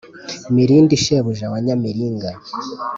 [0.53, 2.31] Mirindi shebuja wa Nyamiringa,